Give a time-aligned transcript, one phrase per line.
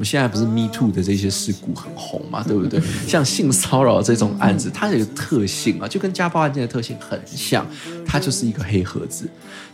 [0.00, 2.80] 们现在不是 Me Too 的这些事故很红嘛，对不对？
[3.06, 7.66] 像性骚扰这种案子，它有一个特性啊，就跟家暴案件的特性很像，
[8.10, 9.28] 它就是一个黑盒子。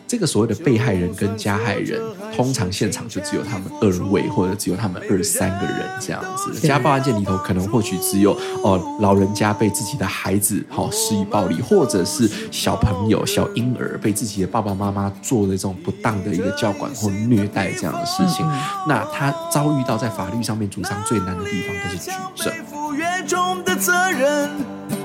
[0.08, 2.00] 这个所谓的被害人跟加害人，
[2.32, 6.54] 通常现场就只有他们二位，或者只有他们二三个人这样子。
[6.60, 8.30] 家暴案件里头，可能或许只有
[8.62, 18.46] 哦老人家被自己的孩子好施以暴力，或者是小朋友、小婴儿被自己的爸爸妈妈做的这种不当的一个教管或虐待这样的事情。
[18.86, 22.54] 那他遭遇到在法律上面主张最难的地方，就是举证。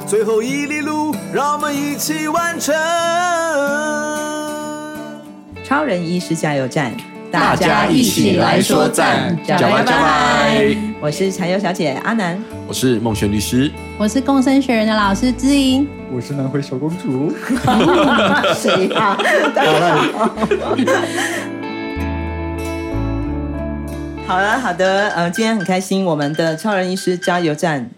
[0.07, 2.75] 最后一里路，让我们一起完成。
[5.63, 6.91] 超人医师加油站，
[7.31, 10.75] 大家一起来说赞，加油加油！
[10.99, 17.33] 我是柴油小姐阿南，我是孟璇律师，我是共生学园的老师知音，我是南回小公主。
[18.53, 19.17] 谁啊？
[24.27, 27.89] 好了，好了，好的，呃，今天很开心，我们的超人医师加油站。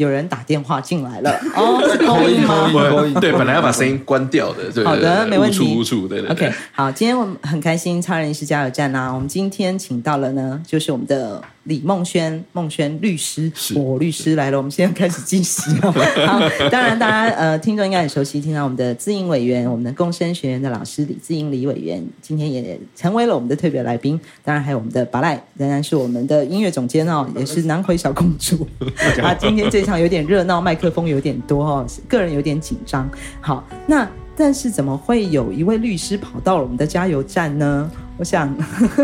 [0.00, 3.20] 有人打电话进来了 哦，是可以吗？
[3.20, 4.72] 对，本来要把声音关掉的。
[4.72, 5.58] 对，好的，没问题。
[5.58, 6.30] 无处无处，对对。
[6.30, 11.42] OK，好，今天我们很开心，超人医师加油站啊，我们今天请到了呢，就是我们的。
[11.64, 14.56] 李梦轩，梦轩律师，我、哦、律师来了。
[14.56, 15.92] 我们现在开始进行了。
[16.26, 24.18] 好，当然，大家呃，听众应该很熟悉，听到我们的姿莹委员，我们的共生学院的老师李姿莹李委员，今天也成为了我们的特别来宾。
[24.42, 28.66] 当然，还有我们的巴赖，仍然是我们的音乐总监哦，也是南回小公主。
[29.22, 33.08] 啊，今天这场有点热闹，麦克风有点多哦，个人有点紧张。
[33.40, 37.90] 好，那但是怎么会有一位律师跑到了我们的加油站呢？
[38.20, 38.54] 我想，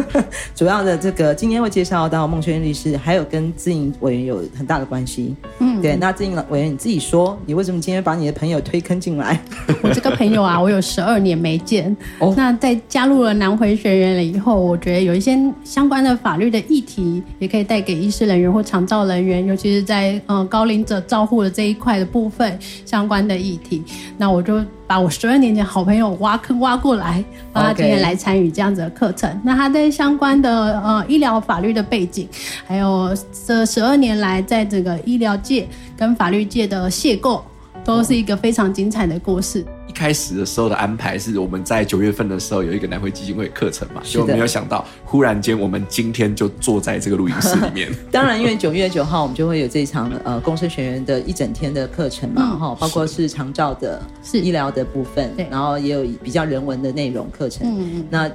[0.55, 5.35] 主要的这个今天会介绍到孟轩律师，还有跟自营委员有很大的关系。
[5.59, 5.97] 嗯，对。
[5.97, 9.41] 那自营委员你自己说，你为什么今天把你的朋友推坑进来？
[9.83, 11.97] 我这个朋友啊，我有十二年没见。
[12.19, 23.83] 哦，那在加入了南回学员了以后，我觉得有一些相关的法律的议题，也可以带给医师人员或长照人员，尤其是在呃高龄者照护的这一块的部分相关的议题。
[24.19, 29.13] 那我就把我十二年前好朋友挖坑挖过来，让他今天来参与这样子的课。
[29.13, 32.29] 程，那他在相关的呃医疗法律的背景，
[32.67, 37.41] 还有这十二年来在这个医疗界跟法律界的邂逅，
[37.87, 39.65] 都是一个非常精彩的故事。
[39.87, 47.89] 一开始的时候的安排是我们在九月份的时候有一个南回基金会课程嘛，就没有想到忽然间我们今天就坐在这个录音室里面。
[48.11, 58.31] 当然，因为九月九号我们就会有这一场呃共生学员的一整天的课程嘛，哈、嗯，包括是长照的、是医疗的部分，对，然后也有比较人文的内容课程，嗯嗯，那。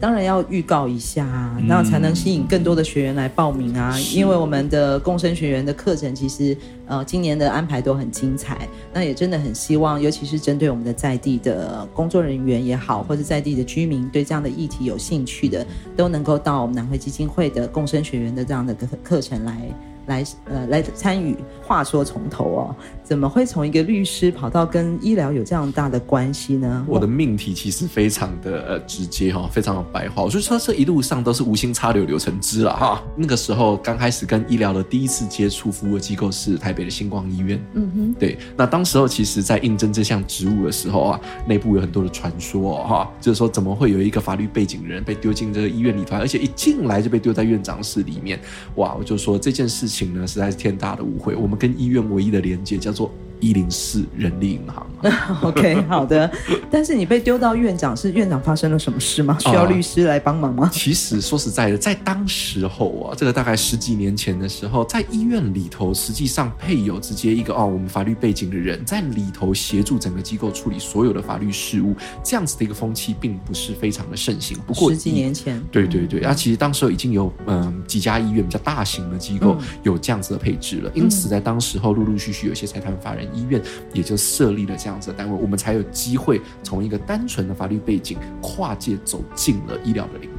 [0.00, 3.92] 当然要预告一下，那才能吸引更多的学员来报名啊！
[3.94, 6.56] 嗯、因为我们的共生学员的课程，其实
[6.86, 8.68] 呃今年的安排都很精彩。
[8.92, 15.66] 那也真的很希望，尤其是针对我们的在地的工作人员也好，或者在地的居民，对这样的议题有兴趣的，
[15.96, 19.62] 都能够到我们南汇基金会的共生学员的这样的课课程来。
[20.06, 26.84] 来呃来参与，话说从头哦，怎么会从一个律师跑到跟医疗有这样大的关系呢？
[26.88, 33.02] 我的命题其实非常的呃直接哈，非常的白话，我就说这一路上都是无心插柳柳成枝了哈。
[33.16, 38.36] 那个时候刚开始跟医疗的第一次接触服务的机构是台北的星光医院，嗯哼，对。
[38.56, 48.40] 那当时候其实在应征这项职务的时候啊，内部有很多的传说哈，就是说怎么会有一个法律背景的人被丢进这个医院里头，而且一进来就被丢在院长室里面，
[48.74, 48.94] 哇！
[48.98, 49.84] 我就说这件事。
[49.94, 51.36] 情呢，实在是天大的误会。
[51.36, 54.86] 我们跟医院唯一的连接叫做一零四人力银行。
[55.42, 56.30] OK，好的。
[56.70, 59.36] 但是你被丢到院长，是院长发生了什么事吗？
[59.40, 60.64] 需要律师来帮忙吗？
[60.66, 74.56] 啊，其实说实在的，在当时候啊，这个大概十几年前的时候，在医院里头，实际上配有直接一个哦，我们法律背景的人在里头协助整个机构处理所有的法律事务，这样子的一个风气并不是非常的盛行。
[74.66, 83.60] 不过十几年前，对对对，啊，其实当时候已经有嗯几家医院比较大型的机构有这样子的配置了，因此在当时候陆陆续续有些财团法人医院
[83.92, 90.33] 也就设立了这样子的单位，我们才有机会从一个单纯的法律背景跨界走进了医疗的领域。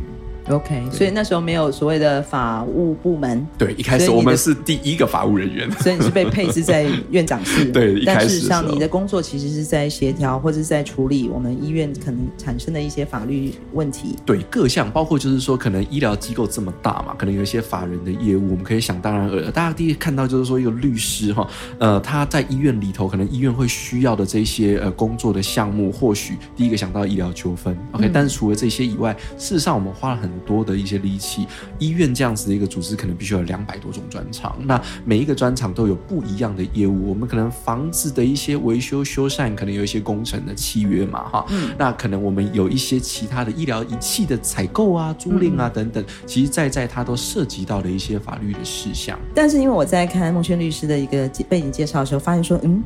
[0.49, 3.45] OK，所以那时候没有所谓的法务部门。
[3.57, 7.65] 对，一开始我们是第一个法务人员，所以你是被配置在院长室。
[7.73, 14.15] 对，一开始但事实上你的工作其实是在协调或者是在处理我们医院可能产生的一些法律问题。
[14.25, 19.51] 对，各项包括就是说，可能医疗机构这么大嘛，可能有一些法人的业务，我们可以想当然尔。
[19.51, 21.47] 大家第一看到就是说一个律师哈，
[21.79, 27.75] 呃，他在医院里头，可能医院会需要的这些呃工作的项目，或许第一个想到医疗纠纷。
[27.93, 31.47] OK，、嗯、但是除了这些以外，事实上我们花了很多的一些力气。
[31.79, 37.09] 医院这样子的一个组织，可能必须有两百多种专长，那每一个专长都有不一样的业务。
[37.09, 49.19] 我们可能房子的一些维修修缮，可能有一些工程的契约嘛，哈，嗯，那可能我们有一些其他的医疗仪器的采购啊、租赁啊等等，其实在在它都涉及到了一些法律的事项。
[49.33, 52.83] 但是因为我在看孟轩律师的一个背景介绍的时候，发现说，嗯。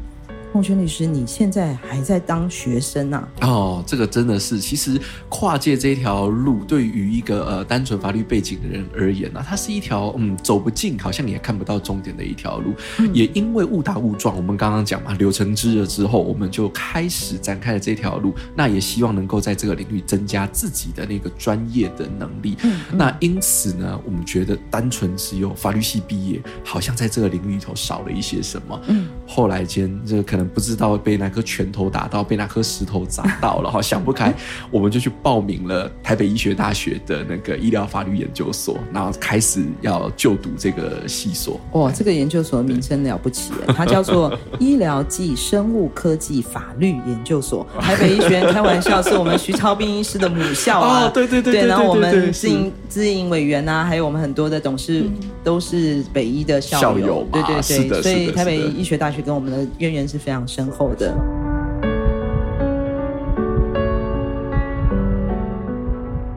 [0.51, 3.27] 孟轩律师，你现在还在当学生啊？
[3.41, 4.99] 哦，这个真的是，其实
[5.29, 12.73] 跨界这条路，对于一个呃单纯法律背景的人而言呢、啊，它是一条嗯走不进，好像也看不到终点的一条路。
[12.97, 18.33] 嗯、也因为误打误撞，我们刚刚讲嘛，柳成之了之后，我们就开始展开了这条路。
[18.55, 22.57] 那也希望能够在这个领域增加自己的那个专业的能力。
[22.63, 28.81] 嗯嗯、那因此呢，我们觉得单纯只有法律系毕业，好像在这个领域里头少了一些什么。
[28.87, 30.49] 嗯，后来间这个可能。
[30.49, 34.33] 不知道被哪颗拳头打到，被哪颗石头砸到了哈， 想不开，
[34.71, 41.61] 我们就去报名了台北医学大学的那个医疗法律研究所，然后开始要就读这个系所。
[41.73, 47.65] 哇，这个研究所的名称了不起，它叫做 医疗暨生物科技法律研究所。
[47.79, 51.05] 台北医学院开玩笑，是我们徐超斌医师的母校啊。
[51.07, 55.05] 哦，对对对对，然后我们自营自营委员啊，还有我们很多的董事
[55.43, 56.99] 都是北医的校友。
[56.99, 61.13] 校友对对对，所以台北医学大学跟我们的渊源是非常深厚的，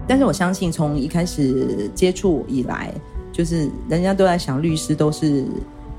[0.06, 2.92] 但是我相信，从一开始接触以来，
[3.32, 5.44] 就是人家都在想，律师都是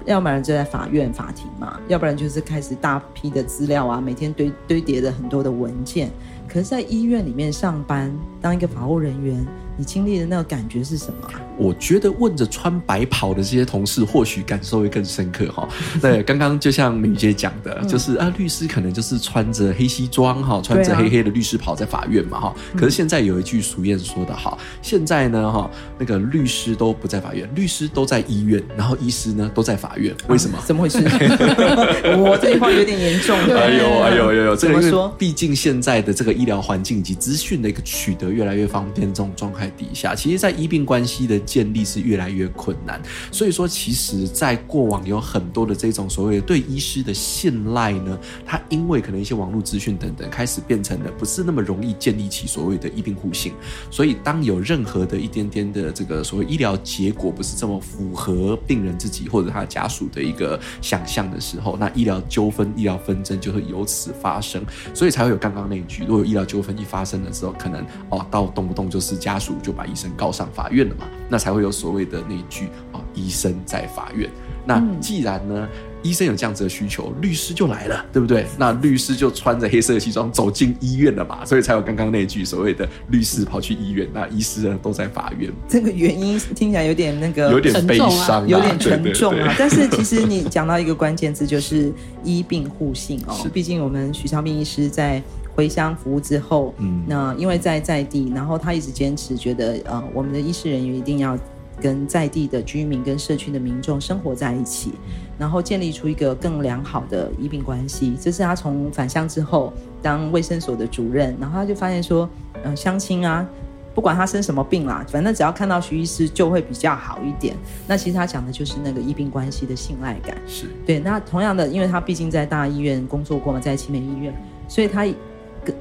[0.06, 6.09] 要不然就在法院法庭嘛，要不然就是开始大批的资料啊，每天堆堆叠的很多的文件。
[6.47, 9.45] 可是，在医院里面上班，当一个法务人员。
[9.77, 11.29] 你经历的那个感觉是什么？
[11.57, 15.67] 我觉得问着穿白袍的这些同事，或许感受会更深刻哈。
[16.01, 22.55] 对，刚刚就像美姐讲的，嗯、就是啊，律师可能就是穿着黑西装哈，穿着黑黑的律师袍在法院嘛哈。
[22.75, 30.57] 可是现在有一句俗谚说的好，现在呢哈，那个律师都不在法院，律师都在医院，然后医师呢都在法院，为什么？
[30.65, 30.97] 怎么回事？
[32.17, 33.37] 我这句话有点严重。
[33.37, 39.62] 哎呦哎呦哎呦，这个说，毕竟现在的这个医疗环境以及资讯的一个取得越来越方便，这种状态。
[39.68, 43.01] 底下，其实，在医病关系的建立是越来越困难。
[43.31, 53.54] 所以说，其实，在过往有很多的这种所谓的对医师的信赖呢，它因为可能一些网络资讯等等，开始变成了不是那么容易建立起所谓的医病互信。
[53.89, 64.63] 所以，当有任何的一点点的这个所谓医疗结果不是这么符合病人自己或者他家属的一个想象的时候，那医疗纠纷、医疗纷争就会由此发生。
[64.94, 69.52] 所以才会有刚刚那一句：如果有医疗纠纷一发生的时候，可能哦，到动不动就是家属。
[69.61, 74.29] 就把医生告上法院了嘛，那才会有所谓的那一句啊，医生在法院。
[74.65, 75.67] 那既然呢，
[76.03, 78.45] 医生有这样子的需求，律师就来了，对不对？
[78.57, 85.51] 那律师就穿着黑色的西装走进医院了嘛，所以才有刚刚那句所谓的律师跑去医院，那医师呢都在法院。
[85.67, 89.55] 这个原因听起来有点那个有点悲伤啊，有点沉重啊。
[89.57, 91.91] 但是其实你讲到一个关键字，就是
[92.23, 93.35] 医病互信哦。
[93.53, 95.21] 毕竟我们徐超斌医师在。
[95.55, 101.38] 回乡服务之后，嗯，那因为在在地，然后他一直坚持觉得，呃，我们的医师人员一定要
[101.81, 104.91] 跟在地的居民、跟社区的民众生活在一起，
[105.37, 108.15] 然后建立出一个更良好的医病关系。
[108.19, 112.29] 这是他从返乡之后当卫生所的主任，然后他就发现说，
[112.63, 113.47] 呃，相亲啊，
[113.93, 117.55] 不管他生什么病啦，反正只要看到徐医师就会比较好一点。
[117.87, 120.37] 那其实他讲的就是那个医病关系的信赖感。
[120.47, 120.99] 是对。
[120.99, 124.33] 那同样的，因为他毕竟在大医院工作过嘛，在奇美医院，
[124.67, 125.05] 所以他。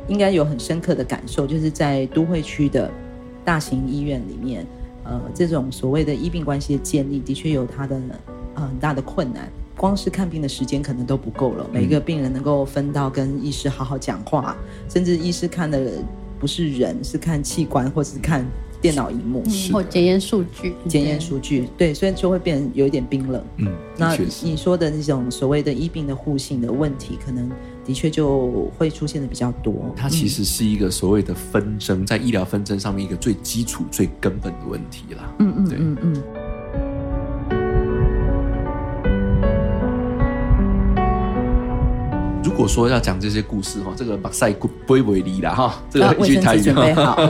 [0.06, 2.88] 应该有很深刻的感受，就是在都会区的
[3.44, 4.64] 大型医院里面，
[5.04, 8.00] 呃，这种所谓的医病关系的建立，的确有它的
[8.54, 9.50] 呃很大的困难。
[9.76, 14.56] 光是看病的时间可能都不够了，每一个病人能够分到跟医师好好讲话，
[14.88, 15.92] 甚至医师看的
[16.38, 18.46] 不是人，是看器官或是看
[18.80, 23.42] 电脑荧幕，嗯、或检验数据，检验数据，对，所以就会变有一点冰冷。
[23.56, 27.50] 嗯，那你说的那种所谓的医病的互信的问题，可能。
[27.84, 29.92] 的确就会出现的比较多。
[29.96, 35.34] 它其实是一个所谓的纷争，嗯、在医疗纷争上面一个最基础、最根本的问题啦。
[35.38, 36.22] 嗯嗯，对，嗯嗯。
[42.52, 46.62] 如果说要讲这些故事哈，这个马赛不会为例了哈，这个一句台语。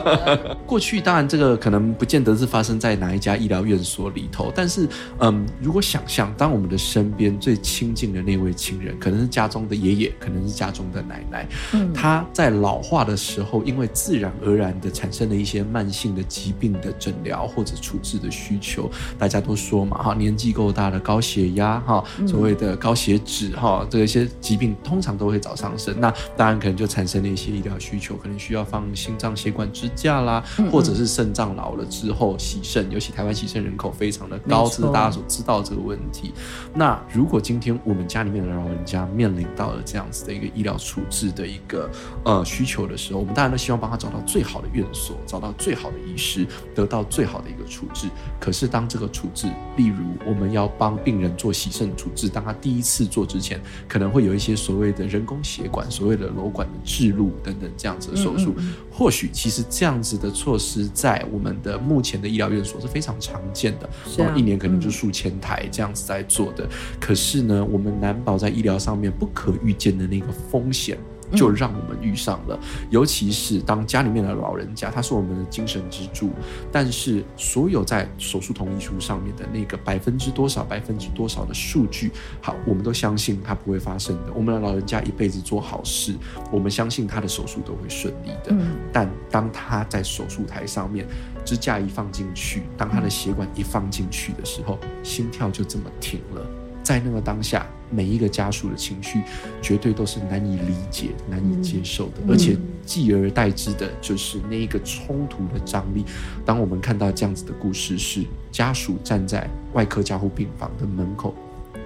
[0.67, 4.87] 过去当然这个可能不见得是发生在哪一家医疗院所里头，但是
[5.21, 25.12] 嗯，如果想象当我们的身边最亲近的那位亲人，可能是家中的爷爷，可能是家中的奶奶，嗯，他在老化的时候，因为自然而然的产生了一些慢性的疾病的诊疗或者处置的需求，大家都说嘛哈，年纪够大的高血压哈，所谓的高血脂哈，这一些疾病通常。
[25.13, 25.99] 常都会早上身。
[26.01, 36.33] 那当然可能就产生了一些医疗需求，可能需要放心脏血管支架啦，嗯嗯或者是肾脏老了之后洗肾，尤其台湾洗肾人口非常的高，这是大家所知道这个问题。
[36.75, 41.91] 那如果今天我们家里面的老人家面临到了这样子的一个医疗处置的一个
[42.25, 48.09] 呃需求的时候，我们当然都希望帮他找到最好的院所，找到最好的医师，得到最好的一个处置。
[48.41, 58.51] 可是当这个处置，例如我们要帮病人做洗肾处置，当他第一次做之前，可能会有一些所谓的人工血管、所谓的瘘管的置入等等这样子的手术。
[58.57, 66.69] 嗯嗯嗯或许其实这样子的措施在我们的目前的医疗院所是非常常见的，然后一年可能就数千台这样子在做的。
[67.01, 70.99] 可是呢，我们难保在医疗上面不可预见的那个风险。
[71.35, 72.59] 就让我们遇上了，
[72.91, 76.31] 尤其是当家里面的老人家，他是我们的精神支柱，
[76.71, 82.11] 但是所有在手术同意书上面的那个百分之多少、百分之多少的数据，
[82.41, 84.33] 好，我们都相信它不会发生的。
[84.35, 86.15] 我们的老人家一辈子做好事，
[86.51, 88.55] 我们相信他的手术都会顺利的。
[88.93, 91.07] 但当他在手术台上面，
[91.45, 96.47] 支架一放进去，当他的血管一放进去的时候，心跳就这么停了。
[96.83, 99.23] 在那个当下，每一个家属的情绪
[99.61, 106.05] 绝对都是难以理解、难以接受的，而且继而代之的就是那一个冲突的张力。
[106.45, 111.35] 当我们看到这样子的故事，是家属站在外科加护病房的门口，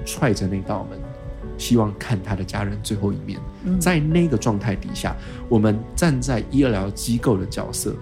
[0.04, 0.98] 踹着那道门，
[1.58, 3.38] 希望看他的家人最后一面。
[3.78, 5.14] 在那个状态底下，
[5.48, 7.94] 我们站在医疗机构的角色。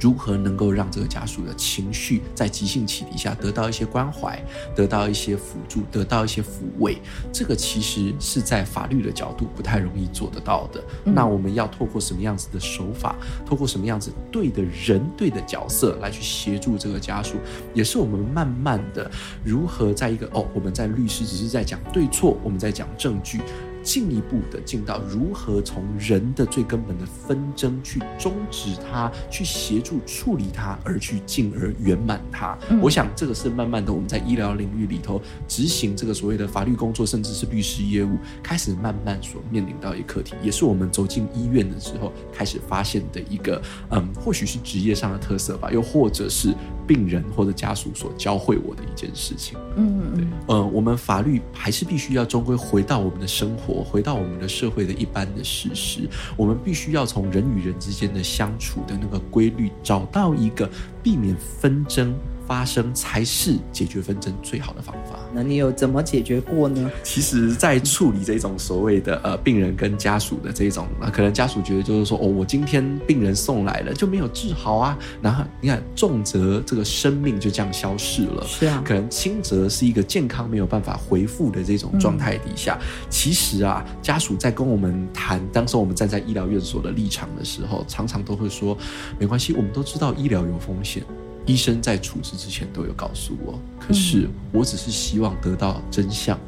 [0.00, 4.42] 如何能够让这个家属的情绪在急性期底下得到一些关怀，
[4.74, 6.46] 得到一些辅助，得到一些抚
[6.78, 6.98] 慰？
[7.32, 10.82] 这个其实是在法律的角度不太容易做得到的。
[11.04, 17.36] 嗯、那我们要透过什么样子的手法，透过什么样子对的人、对的角色来去协助这个家属，
[17.74, 19.10] 也是我们慢慢的
[19.44, 23.40] 如何在一个哦，我们在律师只是在讲对错，我们在讲证据。
[23.86, 32.58] 进一步的进到如何从人的最根本的纷争去终止它，去协助处理它，而去进而圆满它。
[32.68, 32.80] 嗯。
[32.82, 46.52] 我想这个是慢慢的我们在医疗领域里头执行这个所谓的法律工作，甚至是律师业务，开始慢慢所面临到一个课题，也是我们走进医院的时候开始发现的一个，嗯，或许是职业上的特色吧，又或者是
[46.86, 49.58] 病人或者家属所教会我的一件事情。
[49.76, 53.82] 嗯嗯，对，呃，我们法律还是必须要终归回到我们的生活。
[53.82, 60.68] 回到我们的社会的一般的事实，我们必须要从人与人之间的相处的那个规律，找到一个
[61.02, 62.14] 避免纷争
[62.46, 65.18] 发生才是解决纷争最好的方法。
[65.36, 66.90] 那你有怎么解决过呢？
[67.02, 88.74] 其实，在处理这种所谓的呃病人跟家属的这种，那可能家属觉得就是说，哦，我今天病人送来了就没有治好啊，然后你看重则这个生命就这样消失了，是啊，可能轻则是一个健康没有办法恢复的这种状态底下，嗯、其实啊，家属在跟我们谈，当时我们站在医疗院所的立场的时候，常常都会说，
[89.18, 91.02] 没关系，我们都知道医疗有风险。
[91.46, 96.38] 医生在处置之前都有告诉我，可是我只是希望得到真相，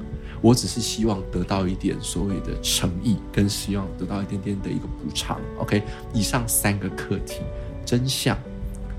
[0.42, 5.40] 我只是希望得到一点所谓的诚意，跟希望得到一点点的一个补偿。
[5.58, 7.40] OK，以上三个课题：
[7.86, 8.36] 真相、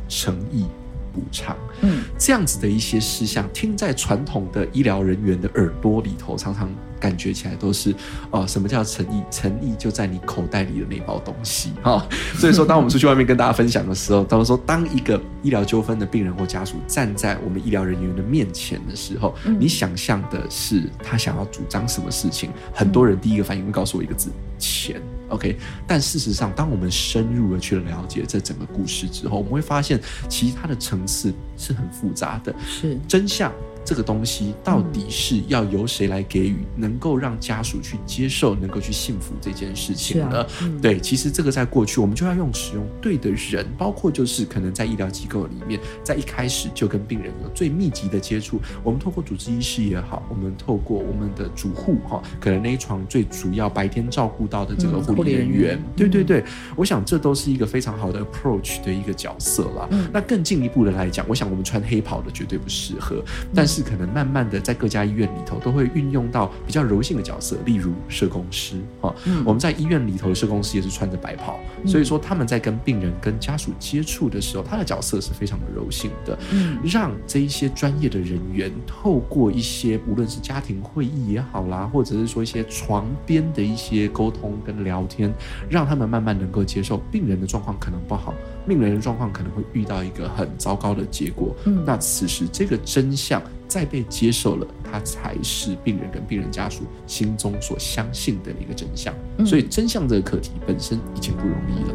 [0.07, 0.65] 诚意。
[1.11, 7.91] 补偿，嗯，这样子的一些事项，听在传统的医疗人员的耳朵里头，常常感觉起来都是，
[8.31, 9.23] 哦、呃，什么叫诚意？
[9.31, 12.07] 诚意就在你口袋里的那包东西，哈、哦。
[12.37, 22.49] 所以说，当我们出去外面跟大家分享的时候，他们说，当一个医疗纠纷的病人或家属站在我们医疗人员的面前的时候，嗯、你想象的是他想要主张什么事情？
[22.73, 25.01] 很多人第一个反应会告诉我一个字：钱。
[25.29, 33.51] OK，但事实上，当我们深入的去了解这整个故事之后，我们会发现，其实它的层次是很复杂的，是真相。
[33.85, 40.41] 这个东西到底是要由谁来给予，能够让家属去接受，能够去信服这件事情呢？
[40.41, 48.61] 啊嗯、对，其实这个在过去，我们就要用使用对的人，包括就是可能在医疗机构里面，在一开始就跟病人有最密集的接触。
[48.83, 56.43] 我们透过主治医师也好，我们透过我们的主护哈，可能那一床最主要白天照顾到的这个护理人员，嗯、对对对，
[56.75, 59.87] 我想这都是一个非常好的 approach 的一个角色了。
[59.89, 63.21] 嗯、那更进一步的来讲，我想我们穿黑袍的绝对不适合，
[63.53, 63.79] 但是。
[63.89, 69.11] 可能慢慢的在各家医院里头都会运用到比较柔性的角色，例如社工师哈。
[69.25, 85.33] 嗯、我们在医院里头的社工师也是穿着白袍，嗯、所以说他们在跟病人、跟家属接触的时候，他的角色是非常的柔性的，嗯、让这一些专业的人员透过一些无论是家庭会议也好啦，或者是说一些床边的一些沟通跟聊天，
[85.67, 88.35] 让他们慢慢能够接受病人的状况可能不好，
[88.69, 91.53] 病人的状况可能会遇到一个很糟糕的结果。
[91.65, 93.41] 嗯、那此时这个真相。
[93.69, 99.13] 再被接受了，它才是病人跟病人家属心中所相信的一个真相。
[99.45, 101.93] 所以真相这个课题本身已经不容易了。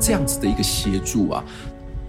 [0.00, 1.44] 这样子的一个协助啊。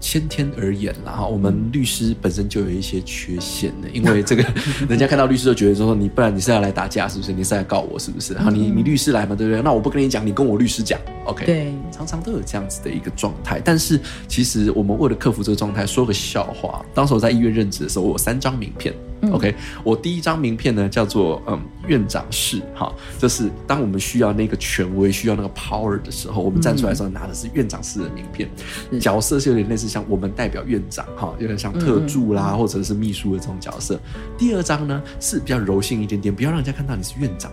[0.06, 4.44] 先天而言啦，哈，我们律师本身就有一些缺陷的，因为这个
[4.88, 7.32] 人家看到律师就觉得说，你不然你是要来打架是不是？
[7.32, 8.38] 你是来告我是不是？
[8.38, 9.60] 好，你你律师来嘛，对不对？
[9.62, 11.44] 那我不跟你讲，你跟我律师讲，OK？
[11.44, 13.60] 对，常常都有这样子的一个状态。
[13.64, 13.98] 但是
[14.28, 18.94] 其实我们为了克服这个状态，说个笑话，当时我在医院任职的时候，我有三张名片。
[19.32, 19.54] OK，
[19.84, 28.48] 我第一张名片呢叫做嗯院长室哈，就是当我们需要那个权威、需要那个 power 的时候，我们站出来的时候拿的是院长室的名片，
[28.90, 33.98] 嗯、角色是有点类似像我们代表院长哈，有点像特助啦，或者是秘书的这种角色。
[34.36, 37.50] 第二张呢是比较柔性一点点，不要让人家看到你是院长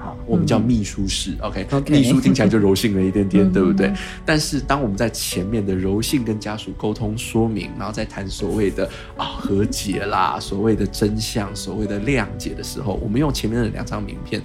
[0.00, 0.12] 来。
[0.26, 3.92] 我们叫秘书室，OK，秘书听起来就柔性了一点点，对不对？
[4.24, 14.40] 但是当我们在前面的柔性跟家属沟通说明，然后再谈所谓的啊和解啦，所谓的真相，所谓的谅解的时候，我们用前面的两张名片，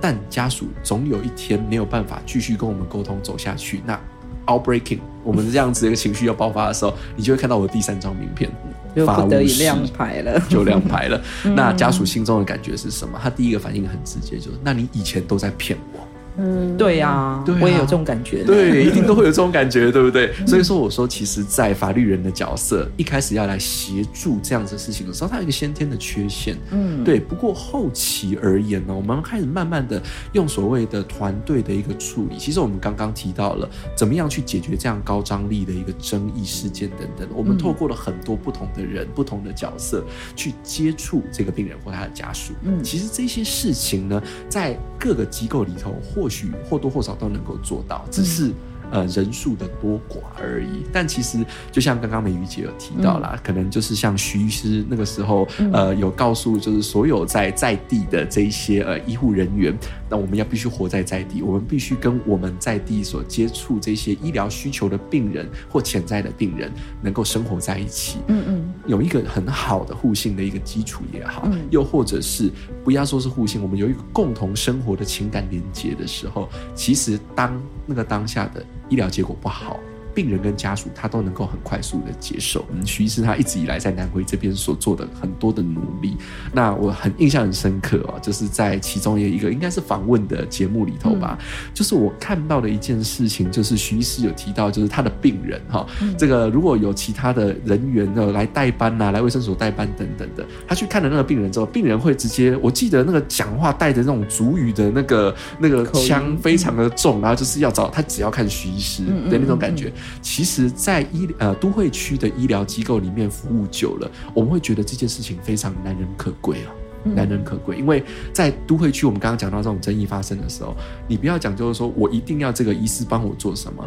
[0.00, 3.98] 但家属总有一天没有办法继续跟我们沟通走下去，那
[4.46, 8.50] outbreaking，我们这样子一个情绪要爆发的时候，你就会看到我的第三张名片。
[8.96, 11.20] 就不得已亮牌了， 就亮牌了。
[11.54, 13.18] 那家属心中的感觉是什么？
[13.22, 16.00] 他第一个反应很直接，就是：那你以前都在骗我。
[16.38, 18.44] 嗯，对呀、啊，我也有这种感觉。
[18.44, 20.32] 对，一定都会有这种感觉，对不对？
[20.46, 26.56] 所以说，我说，其实，在法律人的角色一开始要来协助这样子的事情的时候，他有一个先天的缺陷。
[26.70, 27.18] 嗯，对。
[27.18, 30.00] 不过后期而言呢，我们开始慢慢的
[30.32, 32.36] 用所谓的团队的一个处理。
[32.38, 37.28] 其实我们刚刚提到了怎么样去解决这样高张力的一个争议事件等等。
[37.34, 40.04] 我们透过了很多不同的人、不同的角色
[40.36, 42.52] 去接触这个病人或他的家属。
[42.62, 48.52] 嗯，其实这些事情呢，在各个机构里头或或许或多或少都能够做到，只是。
[48.90, 50.84] 呃，人数的多寡而已。
[50.92, 59.76] 但其实，就像刚刚美玉姐有提到啦，嗯、可能就是像徐医师那个时候，呃，有告诉就是所有在在地的这一些呃医护人员，
[60.08, 66.70] 那我们要必须活在在地，我们必须跟我们在地所接触这些医疗需求的病人或潜在的病人
[67.02, 68.18] 能够生活在一起。
[68.28, 72.50] 嗯嗯，有一个很好的互信的一个基础也好，嗯、又或者是
[72.84, 78.64] 不要说是互信，我们有一个共同生活的情感连接的时候，其实当那个当下的。
[78.88, 79.78] 医疗结果不好。
[80.16, 82.64] 病人跟家属他都能够很快速的接受。
[82.72, 86.16] 嗯，徐医师他一直以来在南回这边所做的很多的努力，
[86.54, 109.92] 那我很印象很深刻哦，就是在其中有一个应该是访问的节目里头吧，嗯、就是我看到的一件事情，就是徐医师有提到，就是他的病人哈，嗯、这个如果有其他的人员呢来代班呐、啊，来卫生所代班等等的，他去看了那个病人之后，病人会直接，我记得那个讲话带着那种主语的那个那个腔非常的重，然后就是要找他只要看徐医师的那种感觉。
[110.22, 116.72] 其实，在医呃都会区的医疗机构里面服务久了，我们会觉得这件事情非常难能可贵啊，
[117.14, 117.76] 难能可贵。
[117.76, 120.74] 因为在都会区，我们刚刚讲到这种争议发生的时候，
[121.08, 123.84] 你不要讲就是说我一定要这个医师帮我做什么，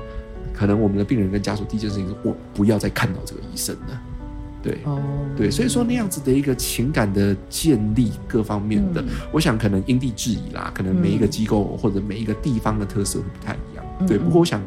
[0.54, 4.02] 可能我们的病人跟家属第一件事情是我不要再看到这个医生了，
[4.64, 4.78] 对，
[5.38, 14.18] 对，所以说那样子的一个情感的建立各方面的，我想可能因地制宜啦，可能每一个机构或者每一个地方的特色会不太一样，对。
[14.18, 14.62] 不过我想。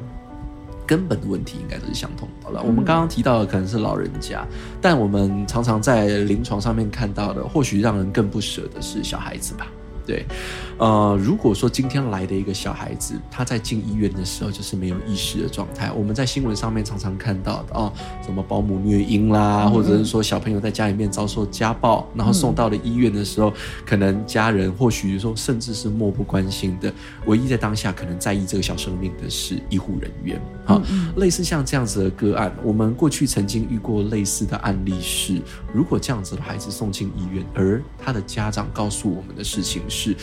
[0.92, 2.62] 根本的问题应该都是相同的好了。
[2.62, 4.46] 我们刚刚提到的可能是老人家，
[4.78, 9.66] 但我们常常在临床上面看到的，或许让人更不舍的是小孩子吧。
[10.04, 10.26] 对，
[10.78, 17.92] 呃，如果说今天来的一个小孩子，他在进医院的时候就是没有意识的状态，我们在新闻上面常常看到的哦，
[18.24, 23.52] 什么保姆虐婴啦，或者是说小朋友在家里面遭受家暴，然后送到了医院的时候，
[23.86, 26.92] 可能家人或许说甚至是漠不关心的，
[27.26, 30.40] 唯一在当下可能在意这个小生命的是医护人员。
[30.64, 30.82] 好，
[31.16, 35.40] 类似像这样子的个案，我们过去曾经遇过类似的案例是，
[35.72, 39.80] 如果这样子的孩子送进医院，而他的家长告诉我们的事情。
[39.92, 40.16] 是，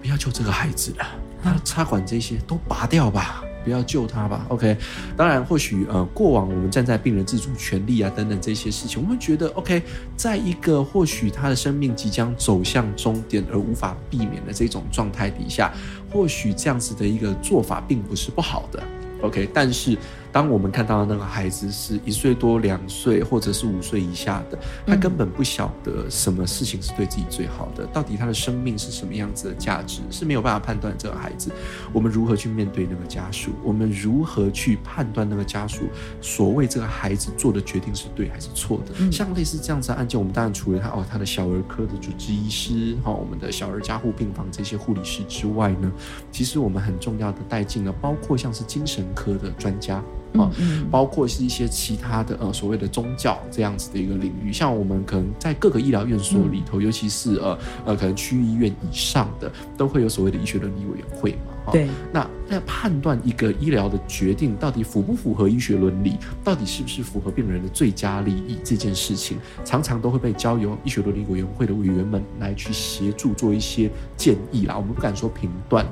[0.00, 1.06] 不要救这个孩子了，
[1.44, 4.46] 他插管这些都拔掉吧，不要救他吧。
[4.48, 4.74] OK，
[5.14, 9.82] 当然或许呃，过往我们站在病人自主权利啊等等这些事情，我们觉得 OK，
[10.16, 15.70] 在一个或许他的生命即将走向终点而无法避免的这种状态底下，
[16.10, 18.82] 或许这样子的一个做法并不是不好的。
[19.20, 19.98] OK，但是。
[20.32, 31.52] 当我们看到那个孩子是一岁多、两岁，或者是五岁以下的，他根本不晓得什么事情是对自己最好的，到底他的生命是什么样子的价值，是没有办法判断这个孩子。
[31.92, 33.52] 我们如何去面对那个家属？
[33.62, 35.84] 我们如何去判断那个家属
[36.20, 39.10] 所谓这个孩子做的决定是对还是错的？
[39.12, 45.90] 像类似这样子的案件，我们当然除了他哦，他的小儿科的主治医师，哈，我们的小儿加护病房这些护理师之外呢，
[46.32, 50.02] 其其实我们很重要的带进了，包括像是精神科的专家。
[50.34, 50.50] 啊，
[50.90, 61.72] 包括是一些其他的呃所谓的宗教这样子的一个领域，像我们可能在各个医疗院所里头，尤其是呃呃可能区域医院以上的，都会有所谓的医学伦理委员会嘛。
[61.72, 61.88] 对。
[62.12, 74.76] 那在判断一个医疗的决定到底符不符合医学伦理，到底是不是符合病人的最佳利益这件事情，常常都会被交由医学伦理委员会的委员们来去协助做一些建议啦。
[74.76, 75.86] 我们不敢说评断。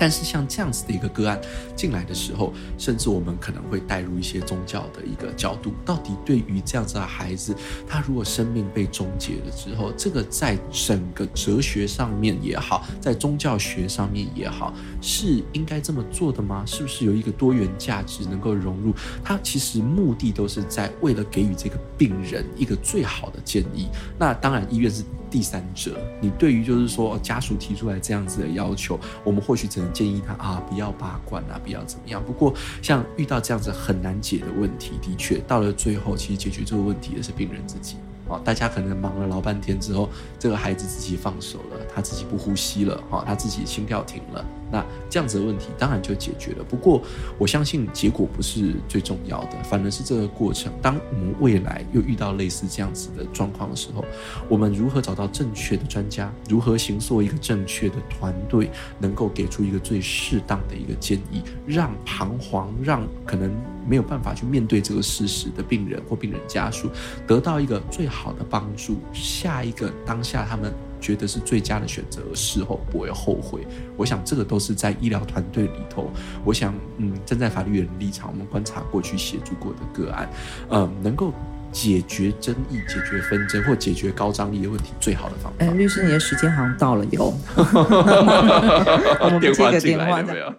[0.00, 1.38] 但是像这样子的一个个案
[1.76, 7.54] 进来的时候，甚至我们可能会带入一些宗教的一个角度，到底对于这样子的孩子，
[7.86, 16.64] 他如果生命被终结了之后，这个在整个哲学上面也好，在宗教学上面也好，是应该这么做的吗？
[16.66, 18.94] 是不是有一个多元价值能够融入？
[19.22, 23.88] 他其实目的都是在为了给予这个病人一个最好的建议。
[24.18, 29.88] 那当然，医院是第三者，你对于就是说家属提出来这样子的要求，我们或许只能。
[30.00, 32.22] 建议他啊，不要拔管啊，不要怎么样。
[32.24, 37.96] 不过，像遇到这样子很难解的问题，的确到了最后，其实解决这个问题的是病人自己。
[38.28, 44.42] 哦，大家可能忙了老半天之后，这个孩子自己放手了，他自己不呼吸了，哈，他自己心跳停了。
[44.72, 46.64] 那这样子的问题当然就解决了。
[46.64, 47.02] 不过
[47.38, 50.72] 我相信结果不是最重要的，反而是这个过程。
[50.80, 54.04] 当我们未来又遇到类似这样子的状况的时候，
[54.48, 63.50] 我们如何找到正确的专家，如何形塑一个正确的团队，能够给出一个最适当的一个建议，让彷徨、让可能
[63.88, 66.88] 没有办法去面对这个事实的病人或病人家属，
[67.26, 68.98] 得到一个最好的帮助。
[69.12, 70.72] 下一个当下他们。
[71.00, 73.66] 觉得是最佳的选择，事后不会后悔。
[73.96, 76.10] 我想这个都是在医疗团队里头，
[76.44, 80.28] 我想，嗯，站在法律人立场，我们观察过去协助过的个案，
[80.68, 81.32] 呃，能够
[81.72, 85.64] 解决争议、解决纷争或解决高张力的问题，最好的方法。
[85.64, 87.32] 哎，律师，你的时间好像到了哟。
[87.56, 90.56] 我们接个电话的。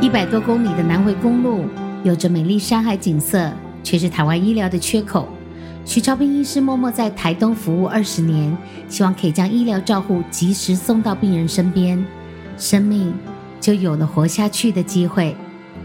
[0.00, 1.64] 一百多公里的南回公路，
[2.04, 3.50] 有着美丽山海景色，
[3.82, 5.28] 却是台湾医疗的缺口。
[5.86, 8.54] 许超斌医师默默在台东服务二十年，
[8.88, 12.04] 希望可以将医疗照护及时送到病人身边，
[12.58, 13.14] 生命
[13.60, 15.34] 就有了活下去的机会。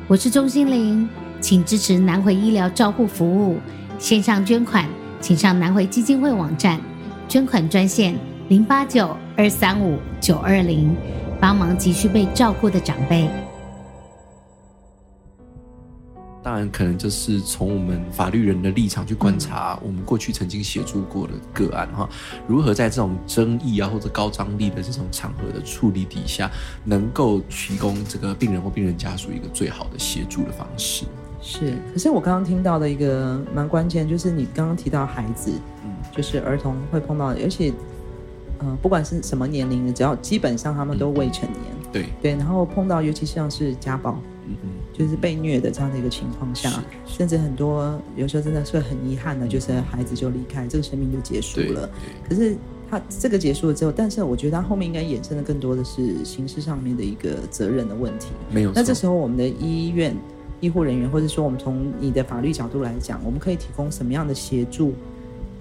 [0.07, 1.07] 我是钟欣凌，
[1.39, 3.59] 请支持南回医疗照护服务，
[3.99, 4.89] 线上捐款，
[5.21, 6.81] 请上南回基金会网站，
[7.27, 8.15] 捐款专线
[8.49, 10.95] 零八九二三五九二零，
[11.39, 13.29] 帮忙急需被照顾的长辈。
[16.43, 22.09] 当然，可能就是从我们法律人的立场去观察，我们过去曾经协助过的个案哈，
[22.47, 26.49] 如何在这种争议啊或者高张力的这种场合的处理底下，
[26.83, 31.05] 能够提供这个病人或病人家属一个最好的协助的方式。
[31.43, 35.51] 是，可是我刚刚听到的一个蛮关键，就是你刚刚提到孩子，
[35.83, 37.71] 嗯，就是儿童会碰到，而且，
[38.57, 42.05] 呃，不管是什么年龄的，只要基本上他们都未成年，嗯、对。
[42.19, 44.19] 对，然后碰到，尤其像是家暴。
[44.47, 51.89] 嗯嗯，就是被虐的这样的一个情况下，甚至很多有时候真的是很遗憾的，就是孩子就离开，这个生命就结束了。
[52.27, 52.55] 可是
[52.89, 58.27] 他这个结束了之后，但是我觉得他后面应该衍生的更多的是刑事上面的一个责任的问题。
[58.51, 58.71] 没有。
[58.75, 60.15] 那这时候我们的医院
[60.59, 64.93] 医护人员，或者说我们从你的法律角度来讲，我们可以提供什么样的协助，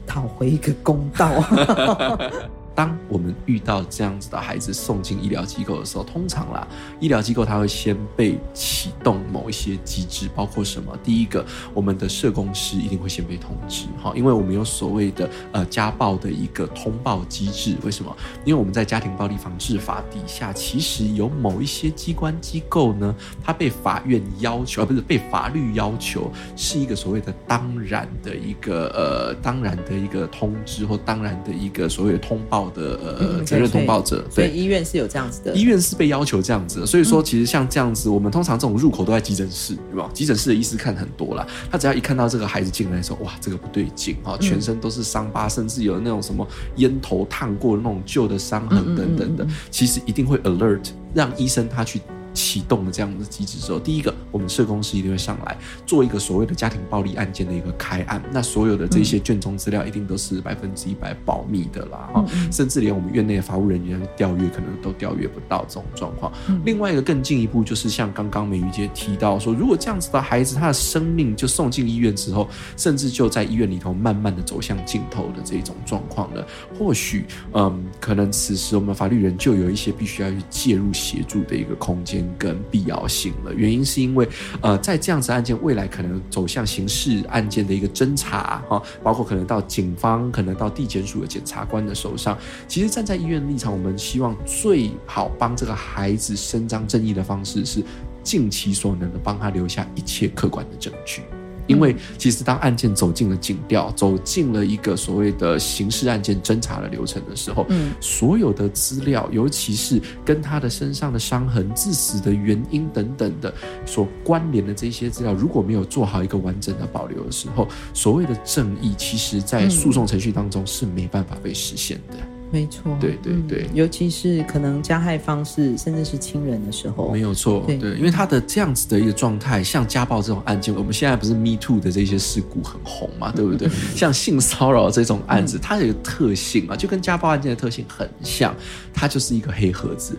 [0.06, 1.32] 讨回一个公道？
[2.74, 6.66] 当我们遇到这样子的孩子送进医疗机构的时候，通常啦，
[6.98, 10.96] 医疗机构它会先被启动某一些机制，包括什么？
[11.02, 17.76] 第一个，我们的社工师一定会先被通知，哈，因为我们有所谓的呃家暴的一个通报机制。
[17.82, 18.16] 为什么？
[18.44, 32.59] 因为我们在家庭暴力防治法底下，其实有某一些机关机构呢，它被法院要求，而不是被法律要求，是一个所谓的当然的一个呃当然的一个通知或当然的一个所谓的通报。
[32.70, 40.10] 的呃责任通报者，所以医院是有这样子的，医院是被要求这样子的，所以说其实像这样子，我们通常这种入口都在急诊室，对吧？
[40.12, 46.46] 急诊室的医师看很多了，他只要一看到这个孩子进来的时候，哇，这个不对劲啊，全身都是伤疤，甚至有那种什么
[46.76, 52.00] 烟头烫过那种旧的伤痕等等的，其实一定会 alert 让医生他去。
[52.32, 58.22] 启动了这样的机制之后，第一个，我们社工师一定会上来做一个所谓的家庭暴力案件的一个开案。
[58.32, 66.32] 那所有的这些卷宗资料一定都是百分之一百保密的啦，哈、嗯，甚至连我们院内的法务人员调阅可能都调阅不到这种状况。
[66.48, 76.44] 嗯、另外一个更进一步，就是像刚刚美玉姐提到说，如果这样子的孩子，他的生命就送进医院之后，甚至就在医院里头慢慢的走向尽头的这种状况呢，
[76.78, 82.19] 或许，嗯，可能此时我们法律人就有一些必须要去介入协助的一个空间。
[82.38, 83.52] 跟必要性了。
[83.54, 84.28] 原因是因为，
[84.60, 92.36] 呃，在这样子案件未来可能走向刑事案件的一个侦查哈，包括可能到警方，可能到地检署的检察官的手上。
[92.66, 97.82] 其实站在医院立场，我们希望最好帮这个孩子伸张正义的方式是
[98.22, 101.22] 尽其所能的帮他留下一切客观的证据。
[101.66, 113.52] 因为其实当案件走进了警调，走进了一个所谓的刑事案件侦查的流程的时候，嗯，所有的资料，尤其是跟他的身上的伤痕、致死的原因等等的
[113.86, 122.16] 所关联的这些资料，如果没有做好一个完整的保留的时候，所谓的正义，其实在诉讼程序当中是没办法被实现的。
[122.52, 133.68] 没错，对对对，尤其是可能加害方式甚至是亲人的时候，没有错，对，对，因为他的这样子的一个状态，像家暴这种案件，我们现在不是 Me Too 的这些事故很红嘛， 对不对？
[133.94, 138.54] 像性骚扰这种案子，它有一个特性啊，就跟家暴案件的特性很像，
[138.92, 140.18] 它就是一个黑盒子。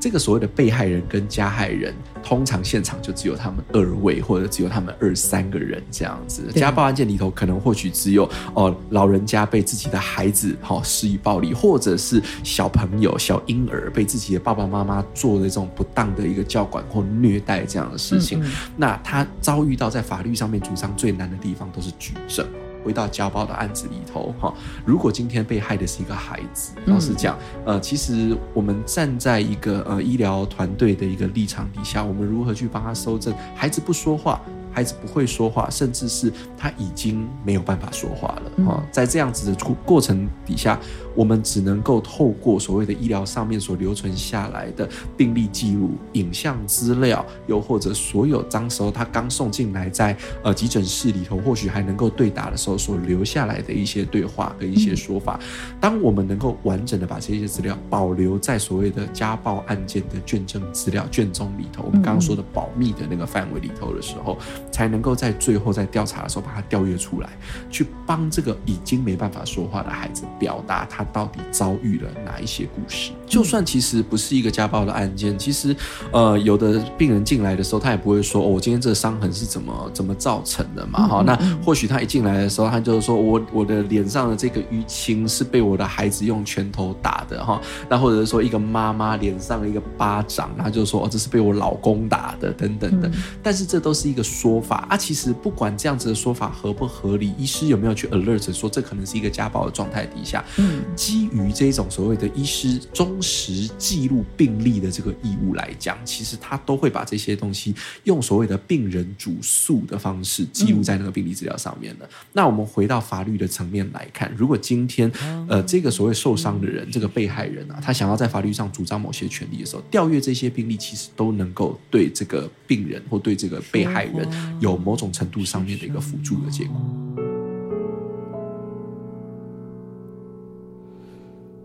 [0.00, 6.50] 这个所谓的被害人跟加害人，通常现场就只有他们二位，或者只有他们二三个人这样子。
[6.54, 18.40] 家暴案件里头，可能或许只有哦，老人家被自己的孩子哈施以暴力，或者是小朋友、小婴儿被自己的爸爸妈妈做的这种不当的一个教管或虐待这样的事情。
[18.40, 22.46] 嗯嗯，那他遭遇到在法律上面主张最难的地方，都是举证。
[22.84, 24.52] 回到家暴的案子里头，哈，
[24.84, 33.34] 如果今天被害的是一个孩子，老实讲，呃，其实我们站在一个呃医疗团队的一个立场底下，我们如何去帮他搜证？
[33.54, 34.40] 孩子不说话。
[34.72, 38.80] 孩子不会说话，甚至是他已经没有办法说话了啊！
[38.92, 40.78] 在这样子的过过程底下，
[41.14, 55.38] 我们只能够透过所谓的医疗上面所留存下来的病历记录、影像资料，又或者所有当时候他刚送进来在呃急诊室里头，或许还能够对答的时候所留下来的一些对话跟一些说法。
[55.80, 64.38] 当我们能够完整的把这些资料保留在所谓的家暴案件的卷证资料卷宗里头，我们刚刚说的保密的那个范围里头的时候。
[64.70, 67.28] 才能够在最后在调查的时候把它调阅出来，
[67.68, 73.10] 去帮这个已经没办法说话的孩子表达他到底遭遇了哪一些故事。
[73.26, 75.74] 就算其实不是一个家暴的案件，其实
[76.12, 81.06] 呃有的病人进来的时候，他也不会说哦，我今天这个伤痕是怎么怎么造成的嘛。
[81.06, 87.60] 哈，那或许他一进来的时候，他就是说我我的脸上的这个淤青是被我的孩子用拳头打的哈。
[87.88, 93.10] 那或者是说一个妈妈脸上的一个巴掌，他就说哦，这是被我老公打的等等的。
[93.42, 94.60] 但是这都是一个说。
[94.60, 107.74] 法啊，其实不管这样子的说法合不合理，医师有没有去 alert 说这可能是一个家暴的状态底下，嗯，基于这种所谓的医师忠实记录病例的这个义务来讲，其实他都会把这些东西
[108.04, 112.08] 用所谓的病人主诉的方式记录在那个病历资料上面的。
[112.32, 115.10] 那我们回到法律的层面来看，如果今天
[115.48, 124.28] 呃这个所谓受伤的人，这个被害人啊，他想要在法律上主张某些权利的时候，调阅这些病例，其实都能够对这个病人或对这个被害人。
[124.60, 126.76] 有某种程度上面的一个辅助的结果。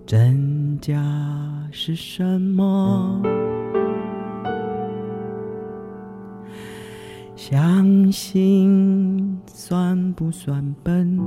[0.05, 1.01] 真假
[1.71, 3.23] 是什么？
[7.35, 11.19] 相信算不算笨？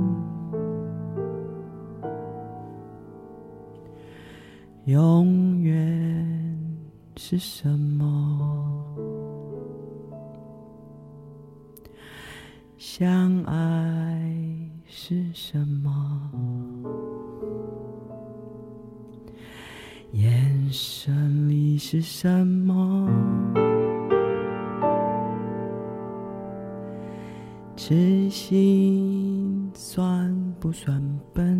[4.85, 6.57] 永远
[7.17, 8.85] 是什么？
[12.77, 14.23] 相爱
[14.87, 17.18] 是什么？
[20.11, 23.07] 眼神里是什么？
[27.75, 30.99] 痴心算不算
[31.31, 31.59] 笨？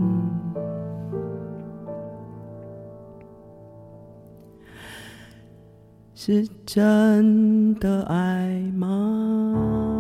[6.16, 9.99] 是真的爱吗？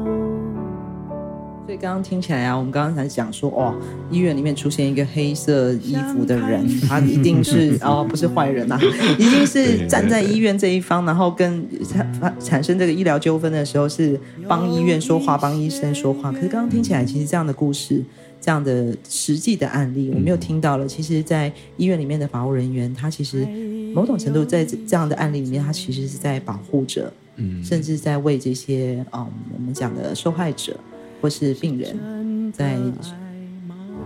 [1.69, 3.75] 所以刚刚听起来啊，我们刚刚才讲说，哦，
[4.09, 8.81] 医院里面出现一个黑色衣服的人，他一定是 哦，不是坏人呐、啊，
[9.19, 16.31] 一定是站在医院这一方，然后跟产产生这个医疗纠纷的时候，是帮医院说话，帮医生说话。
[16.31, 18.03] 可是刚刚听起来，其实这样的故事，
[18.41, 20.87] 这样的实际的案例，我们又听到了。
[20.87, 23.47] 其实，在医院里面的法务人员，他其实
[23.93, 30.75] 某种程度在这样的案例里面，他其实是在保护着，嗯，甚至在为这些嗯我们讲的受害者。
[31.21, 32.77] 或是病人在，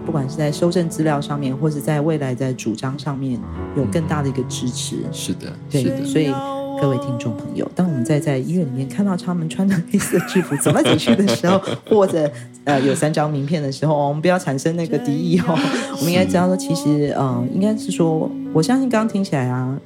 [0.05, 3.39] 不管是在收证资料上面，或是在未来在主张上面，
[3.77, 4.97] 有更大的一个支持。
[5.11, 6.03] 是的，对的。
[6.05, 6.31] 所以
[6.81, 12.29] 各位听众朋友，当我们在在医院里面看到他们穿着黑色制服走来走去的时候，或者
[12.65, 15.57] 呃有三张名片的时候，我们不要产生那个敌意哦。
[15.99, 19.79] 我们应该知道说，其实嗯、呃，应该是说，我相信刚刚听起来啊。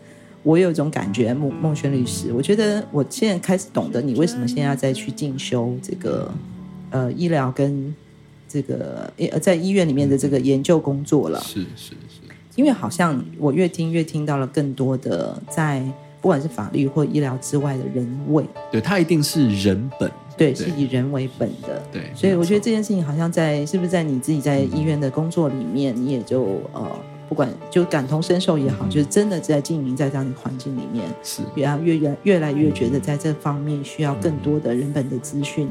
[0.43, 6.31] 我有一种感觉，孟孟轩律师，我觉得我现在开始懂得你为什么现在再去进修这个
[6.89, 7.93] 呃医疗跟
[8.47, 11.39] 这个呃在医院里面的这个研究工作了。
[11.41, 12.21] 是是是，
[12.56, 15.82] 因为好像我越听越听到了更多的在
[16.21, 18.45] 不管是法律或医疗之外的人味。
[18.71, 20.12] 对，它一定是人本。
[20.38, 21.82] 对，是以人为本的。
[21.91, 26.86] 对，所以我觉得这件事情好像在是不是在你自己在医院的工作里面，你也就呃。
[27.30, 35.67] 不管就感同身受也好，嗯、就是真的在经营在这样的环境里面，是越越越越来越觉得在这方面需要更多的人本的资讯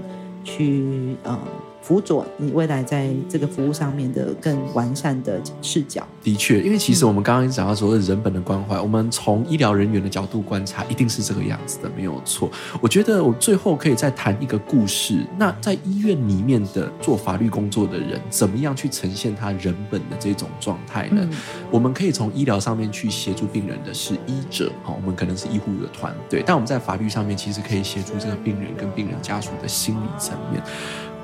[0.47, 1.66] 去呃。
[1.87, 6.05] 辅佐你未来在这个服务上面的更完善的视角。
[6.21, 12.51] 的确，因为其实我们刚刚讲到说人本的关怀，我们从医疗人员的角度观察，一定是这个样子的，没有错。
[12.81, 15.25] 我觉得我最后可以再谈一个故事。
[15.39, 21.21] 那在医院里面的做法律工作的人，怎么样去呈现他人本的这种状态呢？
[21.23, 21.31] 嗯、
[21.71, 30.61] 我们可以从医疗上面去协助病人的是医者，好，我们可能是医护的团队，但我们在法律上面其实可以协助这个病人跟病人家属的心理层面。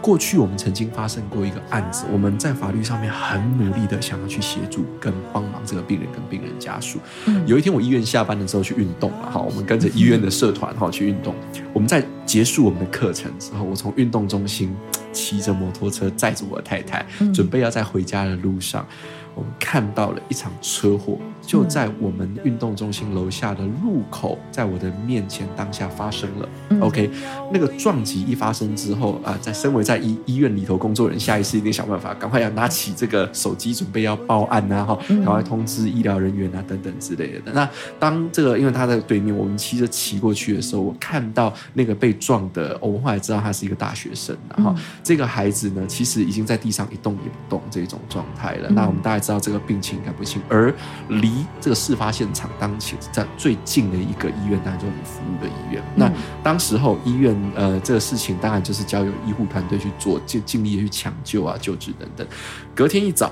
[0.02, 6.98] 过去我们曾经发生过一个案子，我们在法律上面很努力的想要去协助跟帮忙这个病人跟病人家属。
[7.46, 11.36] 有一天我医院下班的时候去运动了，哈，我们跟着医院的社团哈去运动。
[11.72, 14.74] 我们在结束我们的课程之后，我从运动中心
[15.12, 18.86] 骑着摩托车载着我的太太，准备要在回家的路上。
[19.34, 26.46] 我们看到了一场车祸，就在我们运动中心楼下的路口，在我的面前当下发生了。
[26.80, 27.10] OK，
[27.50, 37.50] 那个撞击一发生之后啊，在身为在医医院里头工作人，下意识一定想办法，赶快要拿起这个手机，准备要报案啊，哈，赶快通知医疗人员啊，等等之类的。
[37.54, 37.66] 那
[37.98, 48.68] 当这个因为他在对面，我们骑着骑过去的时候，我看到那个被撞的，我们后来知道他是一个大学生，然后这个孩子呢，其实已经在地上一动也不动这种状态了。
[48.68, 49.22] 那我们大概。
[49.22, 50.74] 知道这个病情应该不轻，而
[51.06, 55.80] 离这个事发现场当前在最近的一个医院，当然就是我们服务的医院。
[55.94, 56.10] 那
[56.42, 62.26] 当时候医院呃，这个事情当然就是交由医护团队去做，尽尽力去抢救啊、救治等等。
[62.74, 63.30] 隔天一早，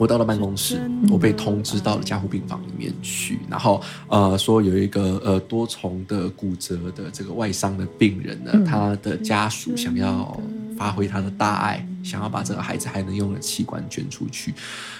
[0.00, 10.40] 我到了办公室，我被通知到了加护病房里面去，然后呃说有一个呃多重的骨折的这个外伤的病人呢，他的家属想要。
[10.80, 14.54] 发挥他的大爱，想要把这个孩子还能用的器官捐出去。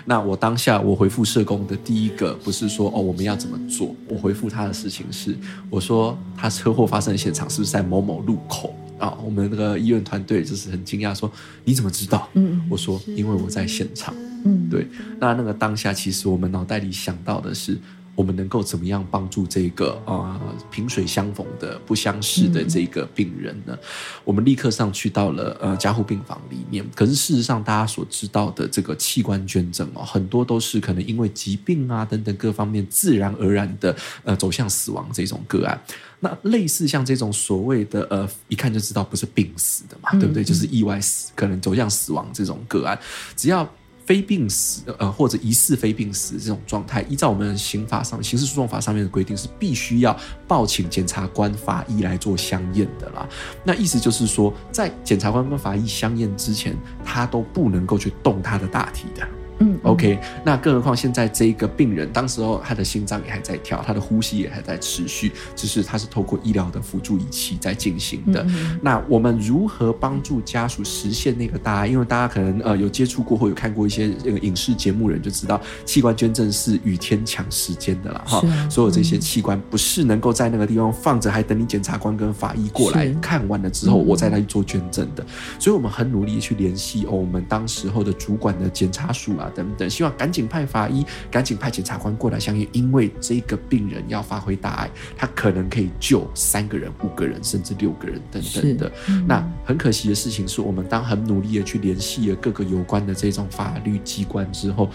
[0.05, 5.35] 那我当下我回复社工的第一个不是说哦我们要怎么做，我回复他的事情是
[5.71, 9.17] 我说他车祸发生的现场是不是在某某路口啊？
[9.25, 11.33] 我们那个医院团队就是很惊讶说
[11.65, 12.29] 你怎么知道？
[12.35, 14.15] 嗯，我说因为我在现场。
[14.45, 14.87] 嗯，对。
[15.19, 17.79] 那那个当下其实我们脑袋里想到的是。
[18.17, 23.69] 我们能够怎么样帮助这个啊、呃、萍水相逢的不相识的这个病人呢？
[23.69, 23.79] 嗯、
[24.25, 26.85] 我们立刻上去到了呃加护病房里面。
[26.95, 35.81] 可是事实上，大家所知道的这个器官捐赠哦，很多都是可能因为疾病啊等等各方面自然而然的呃走向死亡这种个案。
[36.19, 40.45] 那类似像这种所谓的呃一看就知道不是病死的嘛，嗯、对不对？
[40.45, 42.99] 就是意外死，可能走向死亡这种个案，
[43.35, 43.67] 只要。
[44.11, 50.19] 非病死，呃，或者疑似非病死这种状态，依照我们刑法上、刑事诉讼法上面的规定，是必须要
[50.49, 53.29] 报请检察官、法医来做相验的啦。
[53.63, 59.25] 那意思就是说，在检察官跟法医相验之前，他都不能够去动他的大体的。
[59.61, 68.43] 嗯，OK，那更何况现在这一个病人，当时候他的心脏也还在跳，他的呼吸也还在持续，只是他是透过医疗的辅助仪器在进行的。
[68.49, 71.87] 嗯、那我们如何帮助家属实现那个大爱？
[71.87, 78.25] 因为大家可能呃有接触过或有看过一些这个影视节目，人就知道器官捐赠是与天抢时间的啦。
[78.27, 78.43] 哈。
[78.71, 85.23] 所有这些器官不是能够在那个地方放着，还等你检察官跟法医过来看完了之后，我再来做捐赠的。
[85.59, 89.49] 所以我们很努力去联系哦，我们当时候的主管的检察署啊。
[89.55, 98.93] 等等，希望赶紧派法医，赶紧派检察官过来相应，因为这个病人要发挥大爱，他可能可以救三个人、五个人，甚至六个人等等的。
[99.09, 104.89] 嗯、那很可惜的事情是，我们当很努力的去联系了各个有关的这种法律机关之后，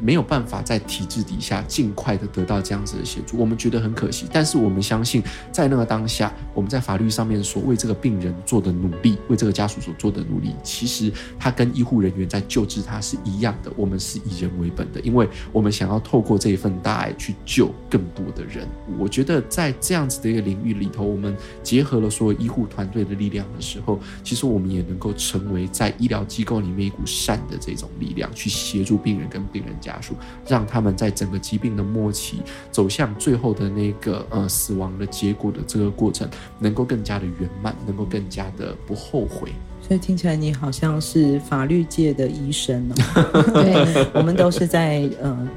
[0.00, 4.26] 没有办法在体制底下尽快的得到这样子的协助，我们觉得很可惜。
[4.32, 13.72] 但是我们相信，在那个当下，我们在法律上面所为这个病人做的努力，为这个家属所做的努力，其实他跟医护人员在救治他是一样的。
[13.76, 13.98] 我们。
[14.02, 18.66] 是以人为本的，因为我们想要透过这一份大爱去救更多的人。
[18.98, 30.14] 我觉得在这样子的一个领域里头，我们结合了所有医护团队的力量的时候，其实我们也能够成为在医疗机构里面一股善的这种力量，去协助病人跟病人家属，
[30.46, 39.52] 让他们在整个疾病的末期走向最后的那个呃死亡的结果的这个过程，能够更加的圆满，能够更加的不后悔。
[39.86, 43.42] 所以听起来你好像是法律界的医生哦。
[43.52, 45.48] 对， 我们都是在呃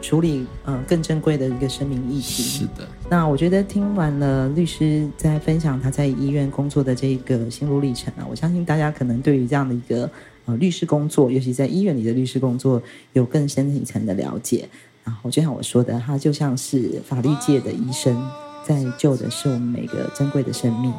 [0.00, 2.42] 处理呃更珍贵的一个生命议题。
[2.42, 2.86] 是的。
[3.10, 10.08] 那我觉得听完了律师在分享他在医院工作的这个心路历程啊，我相信大家可能对于这样的一个
[10.44, 12.80] 呃律师工作，尤其在医院里的律师工作，
[13.14, 14.68] 有更深一层的了解。
[15.02, 18.28] 然后就像我说的，他就像是法律界的医生，
[18.64, 20.92] 在救的是我们每个珍贵的生命。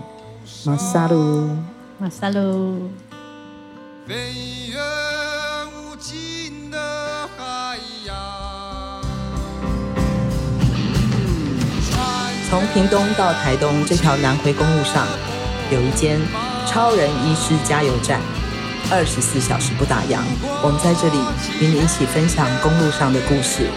[0.65, 1.49] 马萨鲁，
[1.99, 2.91] 马萨鲁。
[12.49, 15.07] 从屏东到台东这条南回公路上，
[15.71, 16.19] 有一间
[16.67, 18.21] 超人医师加油站，
[18.91, 20.19] 二十四小时不打烊。
[20.63, 21.17] 我们在这里
[21.59, 23.67] 与你一起分享公路上的故事。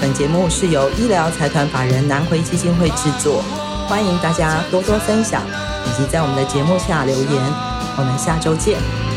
[0.00, 3.44] 本节目是由医疗财团法人南回基金会制作，
[3.86, 5.42] 欢迎大家多多分享，
[5.86, 7.70] 以及在我们的节目下留言。
[7.96, 9.09] 我们下周见。